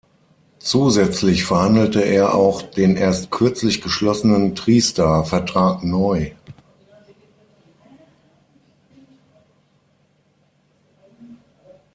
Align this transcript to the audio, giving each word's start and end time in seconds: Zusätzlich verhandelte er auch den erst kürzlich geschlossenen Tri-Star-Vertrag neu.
Zusätzlich 0.57 1.43
verhandelte 1.43 2.01
er 2.03 2.33
auch 2.33 2.63
den 2.63 2.95
erst 2.95 3.29
kürzlich 3.29 3.81
geschlossenen 3.81 4.55
Tri-Star-Vertrag 4.55 5.83
neu. 5.83 6.31